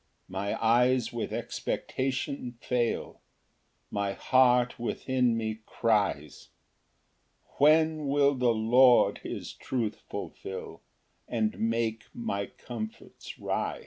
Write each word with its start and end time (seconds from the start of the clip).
4 0.25 0.25
My 0.31 0.65
eyes 0.65 1.13
with 1.13 1.31
expectation 1.31 2.53
fail, 2.59 3.21
My 3.91 4.13
heart 4.13 4.79
within 4.79 5.37
me 5.37 5.59
cries, 5.67 6.49
"When 7.59 8.07
will 8.07 8.33
the 8.33 8.51
Lord 8.55 9.19
his 9.19 9.53
truth 9.53 10.01
fulfil, 10.09 10.81
"And 11.27 11.59
make 11.59 12.05
my 12.15 12.47
comforts 12.47 13.37
rise?" 13.37 13.79